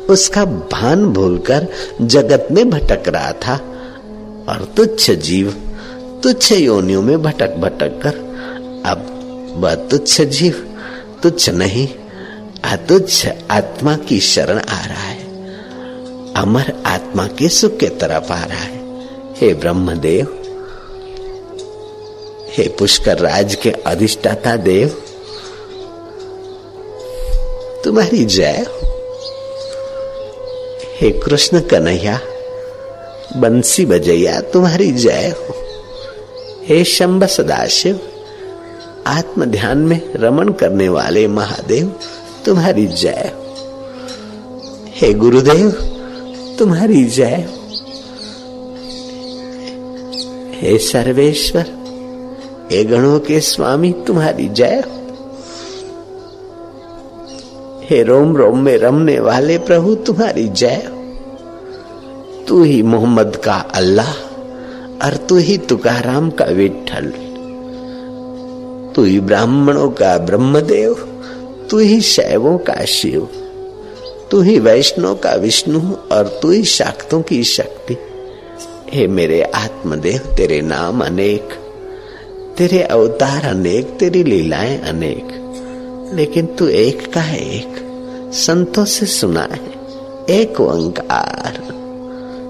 उसका 0.10 0.46
भान 0.46 1.06
भूलकर 1.06 1.68
जगत 2.02 2.48
में 2.52 2.70
भटक 2.70 3.04
रहा 3.08 3.32
था। 3.32 3.56
और 4.50 4.74
तुच्छ 4.78 5.12
जीव 5.12 5.73
तुच्छ 6.24 6.52
योनियों 6.52 7.02
में 7.02 7.24
भटक 7.24 7.50
भटक 7.50 8.00
कर। 8.04 8.14
अब 8.86 9.10
वह 9.58 9.76
तुच्छ 9.76 10.22
जीव, 10.22 10.78
तुच्छ 11.24 11.50
नहीं, 11.50 11.88
अतुच्छ 12.64 13.28
आत्मा 13.52 13.96
की 13.96 14.20
शरण 14.20 14.60
आ 14.60 14.86
रहा 14.86 15.04
है। 15.04 15.24
अमर 16.34 16.84
आत्मा 16.86 17.28
के 17.28 17.50
सुख 17.50 17.78
के 17.78 17.88
तरफ़ 17.88 18.32
आ 18.32 18.46
रहा 18.46 18.58
है। 18.58 19.06
हे 19.36 19.54
ब्रह्मदेव, 19.54 20.26
हे 22.50 22.68
पुष्कर 22.68 23.18
राज 23.18 23.56
के 23.56 23.72
अधिष्ठाता 23.72 24.56
देव, 24.56 24.88
तुम्हारी 27.84 28.26
जय। 28.26 28.66
हे 31.02 31.10
कृष्ण 31.12 31.60
कन्हैया, 31.60 32.20
बंसी 33.38 33.86
बजैया, 33.86 34.42
तुम्हारी 34.42 34.92
जय 34.92 35.36
हो। 35.40 35.63
हे 36.68 36.84
शंभ 36.84 37.24
सदाशिव 37.24 38.00
आत्म 39.08 39.46
ध्यान 39.46 39.78
में 39.78 40.14
रमन 40.14 40.50
करने 40.50 40.90
वाले 40.90 41.28
महादेव, 41.28 42.00
तुम्हारी 42.46 42.86
जय 42.88 43.34
हे। 44.88 45.14
गुरुदेव, 45.14 45.70
तुम्हारी 46.60 47.06
जय 47.06 47.50
हे। 50.54 50.78
सर्वेश्वर, 50.78 51.66
हे 52.72 52.84
गणों 52.84 53.20
के 53.20 53.40
स्वामी, 53.40 53.92
तुम्हारी 54.08 54.50
जय 54.50 54.84
हे। 57.84 58.04
रोम 58.04 58.38
रोम 58.38 58.60
में 58.60 58.78
रमने 58.78 59.20
वाले 59.20 59.58
प्रभु, 59.58 59.96
तुम्हारी 59.96 60.48
जय 60.48 60.88
तू 62.48 62.64
ही 62.64 62.82
मोहम्मद 62.82 63.36
का 63.36 63.54
अल्लाह। 63.54 64.33
और 65.04 65.18
तू 65.18 65.38
ही 65.38 65.58
तुकाराम 65.58 66.30
का 66.30 66.46
विठल 66.46 67.14
तू 68.96 69.04
ही 69.04 69.20
ब्राह्मणों 69.20 69.90
का 69.90 70.18
ब्रह्मदेव, 70.18 70.94
तू 71.70 71.78
ही 71.78 72.02
शैवों 72.02 72.58
का 72.58 72.86
शिव, 72.86 73.30
तू 74.32 74.42
ही 74.42 74.60
वैष्णव 74.60 75.16
का 75.16 75.34
विष्णु 75.34 75.94
और 76.12 76.40
तू 76.42 76.52
ही 76.52 76.64
शाक्तों 76.64 77.22
की 77.22 77.44
शक्ति। 77.44 77.98
हे 78.90 79.08
मेरे 79.08 79.42
आत्मदेव, 79.42 80.18
तेरे 80.18 80.62
नाम 80.62 81.06
अनेक, 81.06 81.50
तेरे 82.58 82.84
अवतार 82.84 83.46
अनेक, 83.46 83.86
तेरी 83.86 84.24
लीलाएँ 84.24 84.80
अनेक, 84.80 85.28
लेकिन 86.14 86.46
तू 86.46 86.68
एक 86.68 87.14
का 87.14 87.22
है 87.22 87.56
एक, 87.56 87.76
संतों 88.34 88.86
से 88.86 89.06
सुना 89.06 89.48
है, 89.52 89.72
एक 90.30 90.62
ओंकार, 90.62 91.62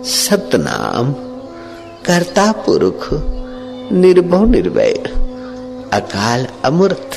सतनाम 0.06 1.33
कर्ता 2.06 2.52
पुरुष 2.52 3.10
निर्भव 3.92 4.46
निर्भय 4.46 4.92
अकाल 5.94 6.48
अमृत 6.66 7.12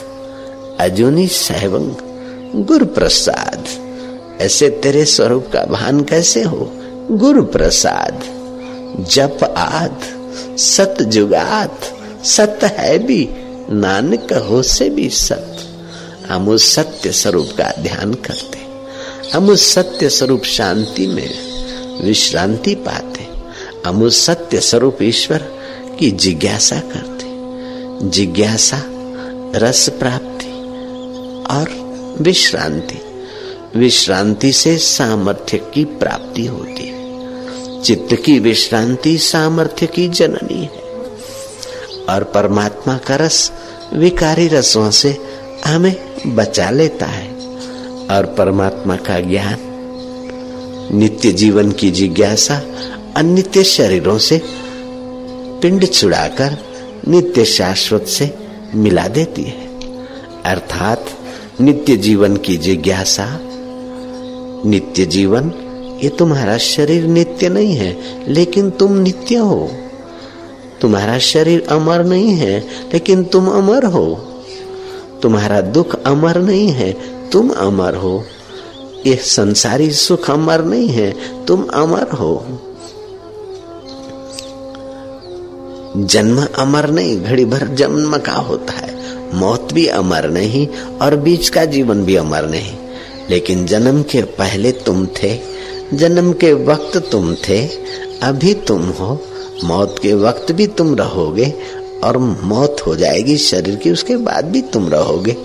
अजुनी 0.81 1.27
सहवंग 1.29 2.65
गुरु 2.65 2.87
प्रसाद 2.87 3.65
ऐसे 4.41 4.69
तेरे 4.71 5.05
स्वरूप 5.05 5.47
का 5.53 5.65
भान 5.65 6.01
कैसे 6.01 6.43
हो? 6.43 6.71
गुरु 7.11 7.43
प्रसाद 7.45 8.23
जप 9.11 9.39
आद, 9.57 9.99
सत 10.59 11.03
जुगात 11.03 11.79
सत 12.25 12.59
है 12.63 12.99
भी, 12.99 13.29
नानक 13.71 14.33
हो 14.33 14.63
से 14.63 14.91
भी 14.91 15.09
सत। 15.09 15.57
हम 16.31 16.49
उस 16.49 16.75
सत्य 16.75 17.13
स्वरूप 17.13 17.49
का 17.59 17.73
ध्यान 17.83 18.15
करते, 18.15 18.59
हम 19.33 19.51
उस 19.51 19.75
सत्य 19.75 20.09
स्वरूप 20.09 20.45
शांति 20.45 21.07
में 21.07 21.31
विश्रांति 22.03 22.75
पाते। 22.75 23.16
उस 23.95 24.27
सत्य 24.27 24.61
स्वरूप 24.61 24.99
ईश्वर 25.03 25.39
की 25.99 26.11
जिज्ञासा 26.11 26.81
करते, 26.81 27.27
जिज्ञासा, 28.11 28.83
रस 29.59 29.89
प्राप्ति 29.89 30.47
और 31.55 31.87
विश्रांति। 32.21 33.01
विश्रांति 33.79 34.53
से 34.53 34.79
सामर्थ्य 34.79 35.59
की 35.59 35.85
प्राप्ति 35.85 36.47
होती 36.47 36.87
है। 36.87 36.97
चित्त 37.83 38.17
की 38.25 38.39
विश्रांति 38.39 39.19
सामर्थ्य 39.19 39.87
की 39.87 40.09
जननी 40.09 40.61
है। 40.61 40.83
और 42.09 42.25
परमात्मा 42.25 42.99
का 42.99 43.17
रस 43.17 43.53
विकारी 43.95 44.49
रसों 44.49 44.91
से 44.91 45.17
हमें 45.65 45.97
बचा 46.27 46.71
लेता 46.71 47.07
है। 47.07 47.29
और 48.11 48.35
परमात्मा 48.39 48.97
का 48.97 49.21
ज्ञान, 49.21 49.57
नित्य 50.93 51.33
जीवन 51.33 51.73
की 51.73 51.91
जिज्ञासा 51.91 52.63
अनित्य 53.17 53.65
शरीरों 53.65 54.19
से 54.19 54.43
पिंड 55.63 55.89
छुड़ाकर 55.89 56.59
नित्य 57.09 57.45
शाश्वत 57.45 58.03
से 58.03 58.35
मिला 58.75 59.09
देती 59.09 59.43
है। 59.43 59.67
अर्थात 60.45 61.07
नित्य 61.61 61.97
जीवन 61.97 62.37
की 62.37 62.57
जिज्ञासा। 62.57 63.41
नित्य 64.67 65.05
जीवन, 65.05 65.53
ये 66.03 66.09
तुम्हारा 66.09 66.59
शरीर 66.59 67.05
नित्य 67.05 67.49
नहीं 67.49 67.75
है, 67.75 67.97
लेकिन 68.29 68.71
तुम 68.71 68.93
नित्य 68.93 69.37
हो। 69.37 69.71
तुम्हारा 70.81 71.19
शरीर 71.19 71.67
अमर 71.69 72.05
नहीं 72.05 72.31
है, 72.31 72.61
लेकिन 72.93 73.25
तुम 73.25 73.49
अमर 73.49 73.85
हो। 73.85 74.15
तुम्हारा 75.23 75.61
दुख 75.61 76.03
अमर 76.03 76.39
नहीं 76.39 76.69
है, 76.69 76.93
तुम 77.31 77.51
अमर 77.51 77.95
हो। 77.95 78.25
ये 79.07 79.17
संसारी 79.17 79.91
सुख 79.91 80.31
अमर 80.31 80.65
नहीं 80.65 80.89
है, 80.89 81.15
तुम 81.47 81.65
अमर 81.65 82.11
हो। 82.11 82.63
जन्म 85.97 86.47
अमर 86.59 86.91
नहीं, 86.91 87.23
घड़ी 87.23 87.45
भर 87.45 87.69
जन्म 87.69 88.19
का 88.19 88.33
होता 88.33 88.73
है। 88.73 88.97
मौत 89.35 89.69
भी 89.73 89.87
अमर 89.87 90.31
नहीं 90.31 90.69
और 91.03 91.17
बीच 91.17 91.49
का 91.49 91.65
जीवन 91.65 92.05
भी 92.05 92.17
अमर 92.17 92.47
नहीं। 92.47 92.73
लेकिन 93.31 93.67
जन्म 93.67 94.03
के 94.03 94.23
पहले 94.23 94.73
तुम 94.73 95.07
थे, 95.07 95.39
जन्म 95.95 96.33
के 96.33 96.53
वक्त 96.53 96.97
तुम 96.97 97.35
थे, 97.35 97.69
अभी 98.23 98.55
तुम 98.55 98.83
हो। 98.83 99.21
मौत 99.65 99.97
के 100.03 100.15
वक्त 100.15 100.53
भी 100.53 100.67
तुम 100.67 100.95
रहोगे 100.95 101.55
और 102.05 102.19
मौत 102.19 102.77
हो 102.87 102.97
जाएगी 102.97 103.37
शरीर 103.37 103.77
की, 103.77 103.91
उसके 103.91 104.17
बाद 104.17 104.45
भी 104.45 104.61
तुम 104.61 104.89
रहोगे। 104.89 105.37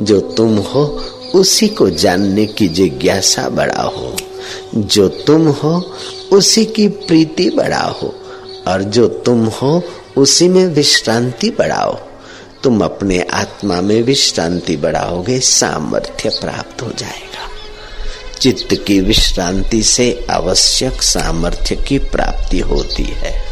जो 0.00 0.20
तुम 0.20 0.56
हो, 0.56 1.00
उसी 1.34 1.68
को 1.68 1.90
जानने 1.90 2.46
की 2.46 2.68
जिज्ञासा 2.68 3.48
बड़ा 3.48 3.82
हो। 3.82 4.16
जो 4.74 5.08
तुम 5.08 5.48
हो, 5.48 5.82
उसी 6.32 6.64
की 6.64 6.88
प्रीति 6.88 7.50
बड़ा 7.50 7.82
हो। 7.82 8.14
और 8.68 8.82
जो 8.82 9.08
तुम 9.08 9.44
हो 9.44 9.82
उसी 10.16 10.48
में 10.48 10.66
विश्रांति 10.66 11.50
बढ़ाओ। 11.50 11.98
तुम 12.62 12.84
अपने 12.84 13.26
आत्मा 13.32 13.80
में 13.80 14.02
विश्रांति 14.02 14.76
बढ़ाओगे, 14.76 15.40
सामर्थ्य 15.40 16.28
प्राप्त 16.28 16.82
हो 16.82 16.92
जाएगा। 16.98 17.50
चित्त 18.40 18.84
की 18.86 19.00
विश्रांति 19.00 19.82
से 19.82 20.26
आवश्यक 20.30 21.02
सामर्थ्य 21.02 21.76
की 21.76 21.98
प्राप्ति 21.98 22.58
होती 22.58 23.02
है। 23.02 23.42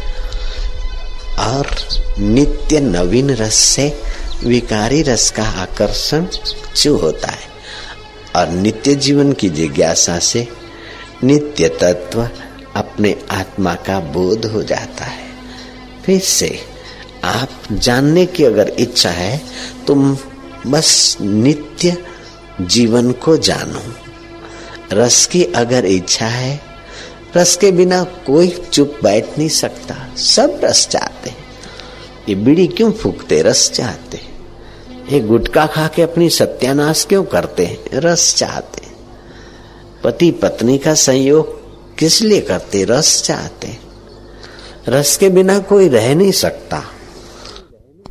और 1.39 1.77
नित्य 2.19 2.79
नवीन 2.79 3.29
रस 3.29 3.55
से 3.55 4.01
विकारी 4.43 5.01
रस 5.01 5.31
का 5.31 5.43
आकर्षण 5.43 6.25
चू 6.75 6.97
होता 6.97 7.27
है। 7.27 7.49
और 8.35 8.49
नित्य 8.49 8.95
जीवन 8.95 9.33
की 9.33 9.49
जिज्ञासा 9.49 10.19
से 10.19 10.47
नित्य 11.23 11.67
तत्व 11.69 12.29
अपने 12.75 13.15
आत्मा 13.31 13.75
का 13.75 13.99
बोध 13.99 14.45
हो 14.45 14.63
जाता 14.63 15.05
है। 15.05 15.28
फिर 16.09 16.19
से 16.19 16.59
आप 17.23 17.49
जानने 17.71 18.25
की 18.25 18.43
अगर 18.43 18.69
इच्छा 18.79 19.09
है, 19.09 19.41
तुम 19.87 20.17
बस 20.67 21.17
नित्य 21.21 21.97
जीवन 22.61 23.11
को 23.11 23.37
जानो। 23.37 23.81
रस 24.93 25.25
की 25.25 25.43
अगर 25.43 25.85
इच्छा 25.85 26.25
है, 26.25 26.61
रस 27.37 27.57
के 27.57 27.71
बिना 27.71 28.03
कोई 28.03 28.47
चुप 28.73 28.99
बैठ 29.03 29.37
नहीं 29.37 29.49
सकता। 29.49 30.15
सब 30.15 30.61
रस 30.63 30.87
चाहते 30.87 31.29
ये 32.29 32.35
बीड़ी 32.35 32.67
क्यों 32.67 32.91
फूकते? 32.91 33.41
रस 33.41 33.71
चाहते 33.71 34.19
ये 35.11 35.19
गुटखा 35.19 35.65
खा 35.65 35.87
के 35.87 36.01
अपनी 36.01 36.29
सत्यानाश 36.29 37.05
क्यों 37.05 37.23
करते 37.23 37.65
हैं? 37.65 37.85
रस 37.93 38.35
चाहते 38.35 38.81
पति 40.03 40.31
पत्नी 40.31 40.77
का 40.77 40.93
संयोग 40.93 41.59
किस 41.97 42.21
लिए 42.21 42.41
करते? 42.41 42.83
रस 42.83 43.23
चाहते 43.23 43.88
रस 44.89 45.17
के 45.17 45.29
बिना 45.29 45.59
कोई 45.59 45.87
रह 45.89 46.13
नहीं 46.15 46.31
सकता। 46.31 46.83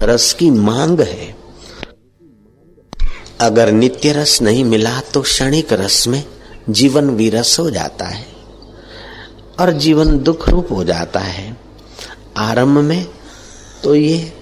रस 0.03 0.33
की 0.33 0.51
मांग 0.51 1.01
है। 1.01 1.37
अगर 3.41 3.73
नित्य 3.73 4.13
रस 4.13 4.43
नहीं 4.43 4.65
मिला 4.65 5.01
तो 5.01 5.23
क्षणिक 5.23 5.73
रस 5.73 6.07
में 6.09 6.25
जीवन 6.71 7.11
विरस 7.11 7.59
हो 7.59 7.71
जाता 7.71 8.07
है 8.07 8.27
और 9.61 9.73
जीवन 9.73 10.19
दुख 10.19 10.49
रूप 10.49 10.69
हो 10.73 10.85
जाता 10.85 11.21
है। 11.21 11.57
आरंभ 12.37 12.79
में 12.79 13.07
तो 13.85 13.95
ये 13.95 14.33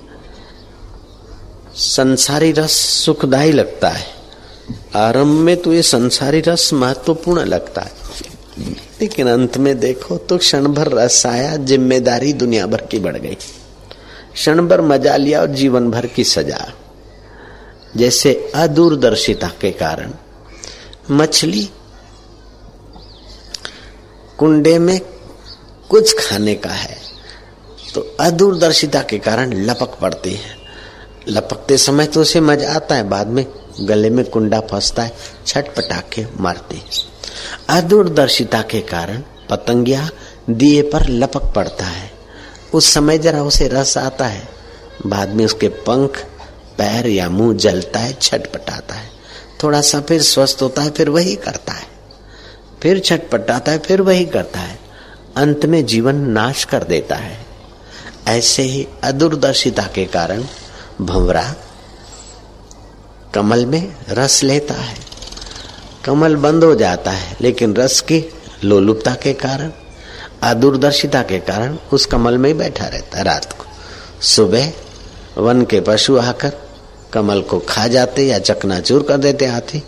संसारी 1.74 2.52
रस 2.52 2.72
सुखदायी 3.04 3.52
लगता 3.52 3.88
है। 3.88 4.06
आरंभ 4.96 5.40
में 5.40 5.56
तो 5.56 5.72
ये 5.72 5.82
संसारी 5.82 6.40
रस 6.40 6.72
महत्वपूर्ण 6.72 7.44
लगता 7.44 7.82
है। 7.82 8.05
लेकिन 8.58 9.28
अंत 9.28 9.56
में 9.58 9.78
देखो 9.80 10.16
तो 10.18 10.36
क्षण 10.38 10.66
भर 10.68 10.92
रस 10.92 11.24
आया, 11.26 11.56
ज़िम्मेदारी 11.56 12.32
दुनिया 12.34 12.66
भर 12.66 12.80
की 12.82 12.98
बढ़ 12.98 13.16
गई। 13.16 13.34
क्षण 13.34 14.66
भर 14.68 14.80
मज़ा 14.82 15.16
लिया 15.16 15.40
और 15.40 15.48
जीवन 15.48 15.90
भर 15.90 16.06
की 16.06 16.24
सजा। 16.24 16.66
जैसे 17.96 18.32
अदूरदर्शिता 18.54 19.48
के 19.60 19.70
कारण। 19.72 20.12
मछली 21.10 21.68
कुंडे 24.38 24.78
में 24.78 25.00
कुछ 25.90 26.14
खाने 26.18 26.54
का 26.54 26.70
है 26.70 26.96
तो 27.94 28.00
अदूरदर्शिता 28.20 29.02
के 29.02 29.18
कारण 29.18 29.52
लपक 29.64 29.98
पड़ती 30.00 30.32
है। 30.32 30.54
लपकते 31.28 31.76
समय 31.78 32.06
तो 32.06 32.20
उसे 32.20 32.40
मज़ा 32.40 32.74
आता 32.74 32.94
है, 32.94 33.08
बाद 33.08 33.26
में 33.28 33.46
गले 33.80 34.10
में 34.10 34.24
कुंडा 34.26 34.60
फंसता 34.62 35.02
है 35.02 35.12
छट 35.46 35.74
पटाखे 35.76 36.26
मारती 36.40 36.82
अदूरदर्शिता 37.68 38.62
के 38.62 38.80
कारण 38.80 39.22
पतंगिया 39.50 40.10
दिए 40.50 40.82
पर 40.82 41.08
लपक 41.08 41.54
पड़ता 41.54 41.84
है। 41.84 42.12
उस 42.74 42.94
समय 42.94 43.18
जरा 43.18 43.42
उसे 43.42 43.68
रस 43.68 43.98
आता 43.98 44.26
है। 44.26 44.48
बाद 45.06 45.28
में 45.28 45.44
उसके 45.44 45.68
पंख, 45.68 46.26
पैर 46.78 47.06
या 47.06 47.28
मुँह 47.28 47.56
जलता 47.56 48.00
है, 48.00 48.12
छटपटाता 48.12 48.94
है। 48.94 49.10
थोड़ा 49.62 49.80
सा 49.80 50.00
फिर 50.00 50.22
स्वस्थ 50.22 50.58
होता 50.62 50.82
है, 50.82 50.90
फिर 50.90 51.08
वही 51.08 51.36
करता 51.36 51.72
है। 51.72 51.86
फिर 52.82 52.98
छटपटाता 52.98 53.72
है, 53.72 53.78
फिर 53.78 54.02
वही 54.02 54.24
करता 54.24 54.60
है। 54.60 54.78
अंत 55.36 55.66
में 55.66 55.86
जीवन 55.86 56.14
नाश 56.14 56.64
कर 56.64 56.84
देता 56.84 57.16
है। 57.16 57.46
ऐसे 58.28 58.62
ही 58.62 58.88
अदूरदर्शिता 59.04 59.82
के 59.82 60.04
कारण 60.04 60.44
भंवरा 61.00 61.54
कमल 63.34 63.66
में 63.66 63.96
रस 64.08 64.42
लेता 64.42 64.74
है। 64.74 65.15
कमल 66.06 66.36
बंद 66.36 66.64
हो 66.64 66.74
जाता 66.74 67.10
है, 67.10 67.36
लेकिन 67.40 67.74
रस 67.76 68.00
की 68.00 68.24
लोलुपता 68.64 69.14
के 69.14 69.32
कारण, 69.34 69.70
अदूरदर्शिता 70.42 71.22
के 71.22 71.38
कारण 71.38 71.76
उस 71.92 72.06
कमल 72.06 72.38
में 72.38 72.48
ही 72.50 72.54
बैठा 72.54 72.86
रहता 72.86 73.18
है 73.18 73.24
रात 73.24 73.52
को। 73.52 73.64
सुबह 74.22 74.72
वन 75.38 75.64
के 75.64 75.80
पशु 75.80 76.16
आकर 76.18 76.52
कमल 77.12 77.40
को 77.40 77.58
खा 77.58 77.86
जाते 77.86 78.26
या 78.26 78.38
चकनाचूर 78.38 79.02
कर 79.02 79.16
देते 79.16 79.46
हाथी, 79.46 79.82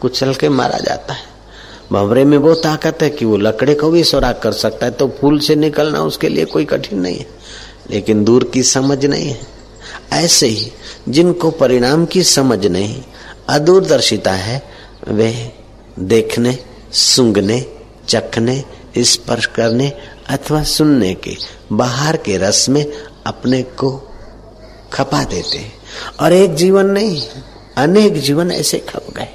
कुचल 0.00 0.34
के 0.34 0.48
मारा 0.48 0.78
जाता 0.78 1.14
है। 1.14 1.30
भंवरे 1.92 2.24
में 2.24 2.36
वो 2.38 2.54
ताकत 2.54 2.98
है 3.02 3.08
कि 3.10 3.24
वो 3.24 3.36
लकड़े 3.36 3.74
को 3.74 3.90
भी 3.90 4.02
सुराग 4.04 4.38
कर 4.42 4.52
सकता 4.52 4.86
है 4.86 4.92
तो 4.92 5.08
फूल 5.20 5.38
से 5.38 5.54
निकलना 5.56 6.00
उसके 6.02 6.28
लिए 6.28 6.44
कोई 6.44 6.64
कठिन 6.64 7.00
नहीं 7.00 7.18
है, 7.18 7.26
लेकिन 7.90 8.24
दूर 8.24 8.44
की 8.44 8.62
समझ 8.62 9.04
नहीं 9.06 9.28
है। 9.28 9.40
ऐसे 10.12 10.46
ही 10.46 10.70
जिनको 11.08 11.50
परिणाम 11.50 12.04
की 12.06 12.22
समझ 12.24 12.66
नहीं, 12.66 13.02
अदूरदर्शिता 13.48 14.32
है, 14.32 14.62
वे 15.08 15.52
देखने, 15.98 16.58
सूंघने, 16.92 17.66
चखने, 18.08 18.64
स्पर्श 18.98 19.46
करने 19.46 19.92
अथवा 20.28 20.62
सुनने 20.62 21.14
के, 21.14 21.36
बाहर 21.72 22.16
के 22.16 22.36
रस 22.36 22.68
में 22.68 22.92
अपने 23.26 23.62
को 23.62 24.02
खपा 24.92 25.24
देते 25.24 25.58
हैं। 25.58 25.72
और 26.20 26.32
एक 26.32 26.54
जीवन 26.54 26.86
नहीं, 26.86 27.22
अनेक 27.76 28.20
जीवन 28.20 28.50
ऐसे 28.50 28.78
खप 28.78 29.06
गए। 29.16 29.28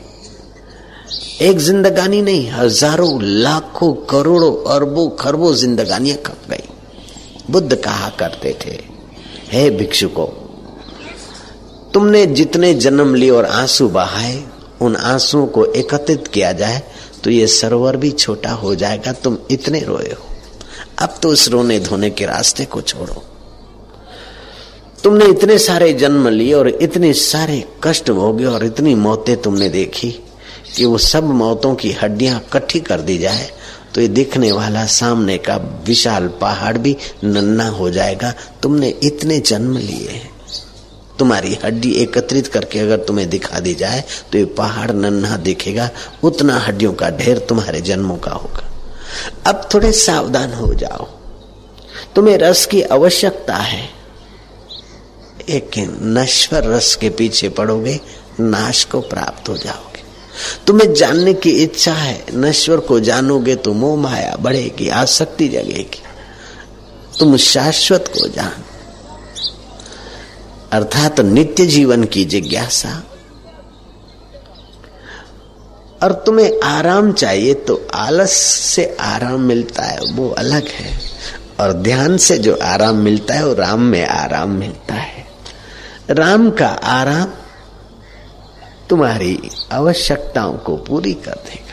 एक 1.42 1.58
जिंदगानी 1.58 2.22
नहीं, 2.22 2.52
हज़ारों, 2.52 3.22
लाखों, 3.22 3.94
करोड़ों, 3.94 4.76
अरबों, 4.76 5.10
खरबों 5.10 5.56
जिंदगानियाँ 5.56 6.18
खप 6.18 6.38
गई। 6.50 6.70
बुद्ध 7.52 7.76
कहा 7.76 8.10
करते 8.10 8.58
थे, 8.66 8.80
हे 9.52 9.70
भिक्षुको, 9.70 10.24
तुमने 11.94 12.26
जितने 12.26 12.74
जन्म 12.74 13.16
लिए 13.16 13.30
और 13.30 13.46
आँसू 13.46 13.90
बहाए 13.90 14.44
उन 14.82 14.96
आंसुओं 14.96 15.46
को 15.48 15.66
एकत्रित 15.66 16.28
किया 16.28 16.52
जाए 16.52 16.82
तो 17.24 17.30
ये 17.30 17.48
सरोवर 17.48 17.98
भी 17.98 18.12
छोटा 18.12 18.52
हो 18.52 18.76
जाएगा। 18.76 19.12
तुम 19.14 19.38
इतने 19.52 19.80
रोए 19.80 20.12
हो। 20.12 20.26
अब 21.00 21.20
तो 21.24 21.30
उस 21.30 21.48
रोने 21.50 21.80
धोने 21.80 22.10
के 22.10 22.26
रास्ते 22.26 22.66
को 22.66 22.82
छोड़ो। 22.82 23.24
तुमने 25.04 25.26
इतने 25.26 25.58
सारे 25.58 25.92
जन्म 25.94 26.28
लिए 26.28 26.54
और 26.54 26.68
इतने 26.70 27.12
सारे 27.14 27.64
कष्ट 27.84 28.12
भोगे 28.12 28.46
और 28.46 28.66
इतनी 28.66 28.96
मौतें 28.96 29.36
तुमने 29.42 29.70
देखी 29.70 30.12
कि 30.76 30.86
वो 30.86 30.98
सब 30.98 31.24
मौतों 31.24 31.74
की 31.76 31.92
हड्डियाँ 31.92 32.40
इकट्ठी 32.40 32.80
कर 32.80 33.02
दी 33.02 33.18
जाए 33.18 33.50
तो 33.96 34.02
ये 34.02 34.08
दिखने 34.08 34.52
वाला 34.52 34.86
सामने 34.86 35.38
का 35.38 35.56
विशाल 35.86 36.28
पहाड़ 36.42 36.78
भी 36.78 36.96
नन्ना 37.24 37.68
हो 37.70 37.90
जाएगा। 37.90 38.34
तुमने 38.64 38.90
इतने 39.04 39.40
जन्म 39.40 39.78
लिए 39.78 40.10
हैं। 40.10 40.37
तुम्हारी 41.20 41.58
हड्डी 41.64 41.92
एकत्रित 41.92 42.48
करके 42.48 42.80
अगर 42.80 42.98
तुम्हें 42.98 43.30
दिखा 43.30 43.60
दी 43.60 43.74
जाए 43.74 44.04
तो 44.32 44.38
ये 44.38 44.46
पहाड़ 44.46 44.92
नन्हा 44.92 45.38
दिखेगा, 45.38 45.90
उतना 46.24 46.58
हड्डियों 46.60 46.94
का 46.94 47.10
ढेर 47.10 47.40
तुम्हारे 47.40 47.82
जन्मों 47.82 48.18
का 48.18 48.32
होगा। 48.32 48.64
अब 49.46 49.70
थोड़े 49.74 49.92
सावधान 49.92 50.54
हो 50.54 50.74
जाओ। 50.74 51.06
तुम्हें 52.16 52.38
रस 52.38 52.66
की 52.66 52.82
आवश्यकता 52.82 53.56
है। 53.56 53.90
एक 55.50 55.72
नश्वर 56.02 56.64
रस 56.64 56.96
के 56.96 57.10
पीछे 57.10 57.50
पड़ोगे, 57.50 58.00
नाश 58.40 58.84
को 58.84 59.02
प्राप्त 59.02 59.50
हो 59.50 59.58
जाओगे। 59.58 60.02
तुम्हें 60.68 60.94
जानने 60.94 61.34
की 61.34 61.50
इच्छा 61.50 61.94
है, 61.94 62.26
नश्वर 62.34 62.80
को 62.80 63.00
जानोगे 63.00 63.56
तो 63.56 63.74
मोह 63.74 64.00
माया 64.00 64.36
बढ़ेगी, 64.36 64.90
आसक्ति 64.90 65.48
जगेगी। 65.48 66.02
तुम 67.20 67.38
शाश्वत 67.38 68.08
को 68.08 68.28
जान। 68.28 68.64
अर्थात 70.72 71.20
नित्य 71.20 71.66
जीवन 71.66 72.04
की 72.04 72.26
जिज्ञासा। 72.26 73.04
और 76.04 76.12
तुम्हें 76.12 76.62
आराम 76.64 77.12
चाहिए 77.12 77.54
तो 77.54 77.88
आलस 77.94 78.32
से 78.76 78.98
आराम 79.00 79.42
मिलता 79.42 79.84
है, 79.84 79.98
वो 80.12 80.30
अलग 80.30 80.68
है। 80.68 81.00
और 81.60 81.74
ध्यान 81.74 82.18
से 82.18 82.38
जो 82.38 82.60
आराम 82.64 82.96
मिलता 82.96 83.34
है, 83.34 83.46
वो 83.46 83.54
राम 83.54 83.82
में 83.82 84.08
आराम 84.08 84.50
मिलता 84.50 84.94
है। 84.94 85.28
राम 86.10 86.52
का 86.52 86.68
आराम 86.68 87.28
तुम्हारी 88.90 89.40
आवश्यकताओं 89.72 90.54
को 90.54 90.78
पूरी 90.78 91.14
कर 91.14 91.32
देगा। 91.32 91.68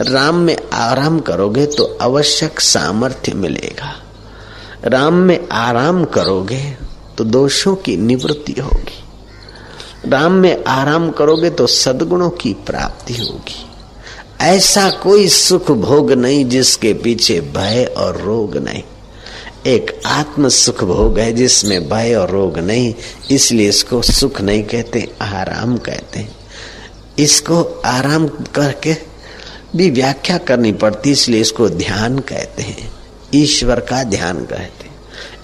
राम 0.00 0.34
में 0.34 0.56
आराम 0.72 1.20
करोगे 1.20 1.66
तो 1.66 1.98
आवश्यक 2.00 2.60
सामर्थ्य 2.60 3.32
मिलेगा। 3.32 4.02
राम 4.84 5.14
में 5.14 5.48
आराम 5.48 6.04
करोगे 6.04 6.87
तो 7.18 7.24
दोषों 7.24 7.74
की 7.76 7.96
निवृत्ति 7.96 8.52
होगी। 8.52 10.10
राम 10.10 10.32
में 10.32 10.64
आराम 10.64 11.10
करोगे 11.10 11.50
तो 11.50 11.66
सदगुणों 11.66 12.30
की 12.32 12.52
प्राप्ति 12.66 13.14
होगी। 13.14 13.64
ऐसा 14.40 14.88
कोई 15.02 15.28
सुख 15.28 15.70
भोग 15.70 16.12
नहीं 16.12 16.44
जिसके 16.44 16.92
पीछे 16.94 17.40
भय 17.54 17.84
और 17.96 18.20
रोग 18.20 18.56
नहीं। 18.56 18.82
एक 19.66 20.00
आत्म 20.06 20.48
सुख 20.48 20.82
भोग 20.84 21.18
है 21.18 21.32
जिसमें 21.32 21.88
भय 21.88 22.14
और 22.14 22.30
रोग 22.30 22.58
नहीं, 22.58 22.94
इसलिए 23.30 23.68
इसको 23.68 24.02
सुख 24.02 24.40
नहीं 24.40 24.62
कहते, 24.64 25.08
आराम 25.22 25.76
कहते 25.78 26.26
इसको 27.18 27.62
आराम 27.86 28.26
करके 28.54 28.94
भी 29.76 29.90
व्याख्या 29.90 30.36
करनी 30.38 30.72
पड़ती, 30.72 31.10
इसलिए 31.10 31.40
इसको 31.40 31.68
ध्यान 31.68 32.18
कहते 32.20 32.62
हैं। 32.62 32.90
ईश्वर 33.34 33.80
का 33.80 34.02
ध्यान 34.04 34.36
कहते 34.36 34.54
हैं 34.54 34.77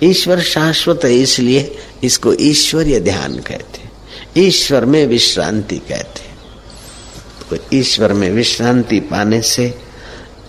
ईश्वर 0.05 0.41
शाश्वत 0.43 1.05
है, 1.05 1.15
इसलिए 1.15 1.77
इसको 2.05 2.33
ईश्वरीय 2.41 3.01
ध्यान 3.01 3.39
कहते 3.41 3.83
ईश्वर 4.41 4.85
में 4.85 5.07
विश्रांति 5.07 5.77
कहते 5.89 6.23
तो 7.51 7.57
ईश्वर 7.77 8.13
में 8.13 8.31
विश्रांति 8.33 9.01
पाने 9.11 9.41
से 9.43 9.73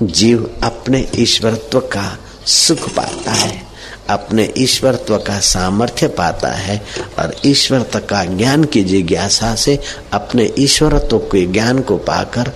जीव 0.03 0.49
अपने 0.63 1.07
ईश्वरत्व 1.19 1.79
का 1.93 2.17
सुख 2.47 2.89
पाता 2.95 3.31
है, 3.31 3.61
अपने 4.09 4.51
ईश्वरत्व 4.57 5.17
का 5.17 5.39
सामर्थ्य 5.41 6.07
पाता 6.17 6.51
है 6.53 6.77
और 7.19 7.35
ईश्वरत्व 7.45 7.99
का 7.99 8.23
ज्ञान 8.27 8.63
की 8.63 8.83
जिज्ञासा 8.83 9.53
से 9.55 9.79
अपने 10.13 10.51
ईश्वरत्व 10.59 11.17
के 11.31 11.45
ज्ञान 11.45 11.81
को 11.81 11.97
पाकर 12.09 12.51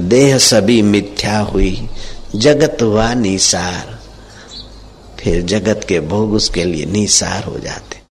देह 0.00 0.36
सभी 0.38 0.80
मिथ्या 0.82 1.38
हुई, 1.40 1.88
जगत 2.36 2.82
हुआ 2.82 3.12
निसार। 3.14 3.95
फिर 5.20 5.42
जगत 5.42 5.86
के 5.88 6.00
भोग 6.00 6.32
उसके 6.32 6.64
लिए 6.64 6.86
निसार 6.86 7.44
हो 7.44 7.58
जाते। 7.58 7.96